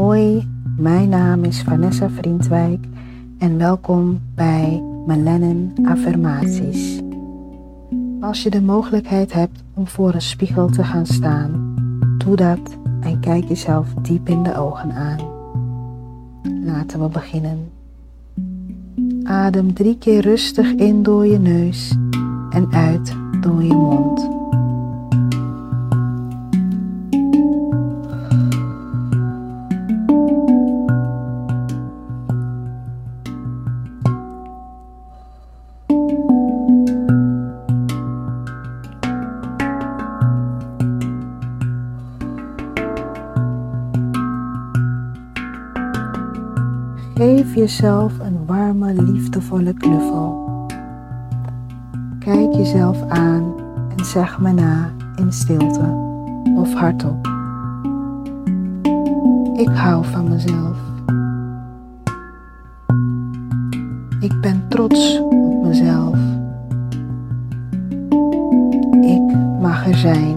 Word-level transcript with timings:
Hoi, 0.00 0.48
mijn 0.76 1.08
naam 1.08 1.44
is 1.44 1.62
Vanessa 1.62 2.10
Vriendwijk 2.10 2.84
en 3.38 3.58
welkom 3.58 4.20
bij 4.34 4.82
Melanin 5.06 5.72
Affirmaties. 5.84 7.00
Als 8.20 8.42
je 8.42 8.50
de 8.50 8.62
mogelijkheid 8.62 9.32
hebt 9.32 9.62
om 9.74 9.86
voor 9.86 10.14
een 10.14 10.22
spiegel 10.22 10.66
te 10.68 10.84
gaan 10.84 11.06
staan, 11.06 11.74
doe 12.18 12.36
dat 12.36 12.60
en 13.00 13.20
kijk 13.20 13.44
jezelf 13.44 13.94
diep 13.94 14.28
in 14.28 14.42
de 14.42 14.56
ogen 14.56 14.92
aan. 14.92 15.18
Laten 16.64 17.00
we 17.00 17.08
beginnen. 17.08 17.70
Adem 19.22 19.74
drie 19.74 19.98
keer 19.98 20.20
rustig 20.20 20.74
in 20.74 21.02
door 21.02 21.26
je 21.26 21.38
neus 21.38 21.96
en 22.50 22.72
uit 22.72 23.16
door 23.40 23.62
je 23.62 23.74
mond. 23.74 24.39
Geef 47.20 47.54
jezelf 47.54 48.18
een 48.18 48.46
warme, 48.46 49.02
liefdevolle 49.02 49.72
knuffel. 49.72 50.48
Kijk 52.18 52.52
jezelf 52.52 53.08
aan 53.08 53.54
en 53.96 54.04
zeg 54.04 54.40
me 54.40 54.52
na 54.52 54.90
in 55.16 55.32
stilte 55.32 55.80
of 56.56 56.74
hardop. 56.74 57.26
Ik 59.56 59.68
hou 59.68 60.04
van 60.04 60.28
mezelf. 60.28 60.78
Ik 64.20 64.40
ben 64.40 64.68
trots 64.68 65.20
op 65.20 65.62
mezelf. 65.62 66.18
Ik 69.00 69.36
mag 69.60 69.86
er 69.86 69.96
zijn. 69.96 70.36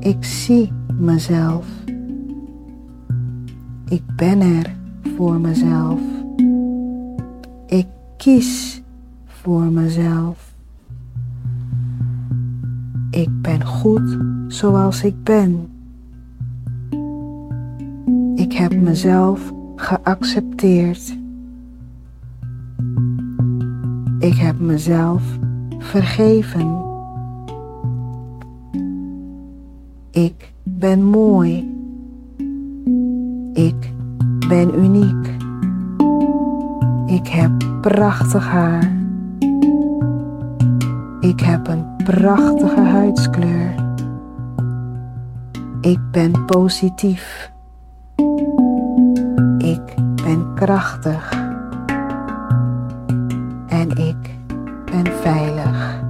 Ik 0.00 0.24
zie 0.24 0.72
mezelf. 0.98 1.66
Ik 3.88 4.02
ben 4.16 4.40
er 4.40 4.74
voor 5.16 5.40
mezelf. 5.40 6.00
Ik 7.66 7.86
kies 8.16 8.82
voor 9.24 9.62
mezelf. 9.62 10.54
Ik 13.10 13.42
ben 13.42 13.66
goed 13.66 14.18
zoals 14.48 15.04
ik 15.04 15.22
ben. 15.22 15.68
Ik 18.34 18.52
heb 18.52 18.74
mezelf 18.74 19.52
geaccepteerd. 19.76 21.18
Ik 24.18 24.34
heb 24.34 24.58
mezelf 24.58 25.22
vergeven. 25.78 26.84
Ik 30.10 30.52
ben 30.62 31.04
mooi. 31.04 31.75
Ik 34.46 34.52
ben 34.52 34.78
uniek. 34.84 35.36
Ik 37.06 37.28
heb 37.28 37.50
prachtig 37.80 38.48
haar. 38.48 38.92
Ik 41.20 41.40
heb 41.40 41.68
een 41.68 41.86
prachtige 42.04 42.80
huidskleur. 42.80 43.74
Ik 45.80 45.98
ben 46.10 46.44
positief. 46.44 47.52
Ik 49.58 49.94
ben 50.22 50.54
krachtig. 50.54 51.32
En 53.68 53.90
ik 53.90 54.38
ben 54.84 55.06
veilig. 55.20 56.02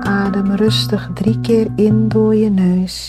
Adem 0.00 0.52
rustig 0.52 1.10
drie 1.14 1.40
keer 1.40 1.68
in 1.76 2.08
door 2.08 2.34
je 2.34 2.50
neus 2.50 3.08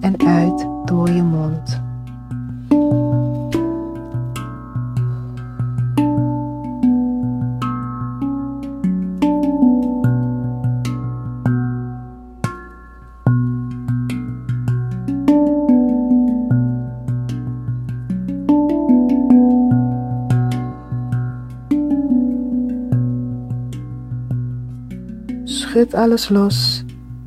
en 0.00 0.26
uit 0.26 0.66
door 0.84 1.10
je 1.10 1.22
mond. 1.22 1.83
Schud 25.44 25.94
alles 25.94 26.28
los 26.28 26.84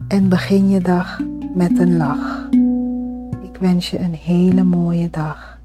en 0.08 0.30
begin 0.30 0.70
je 0.70 0.82
dag 0.82 1.20
met 1.54 1.80
een 1.80 1.98
lach. 1.98 2.50
Ik 3.44 3.58
wens 3.60 3.90
je 3.90 4.00
een 4.00 4.14
hele 4.14 4.64
mooie 4.64 5.10
dag. 5.10 5.60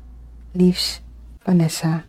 Liefs, 0.50 1.02
Vanessa. 1.38 2.04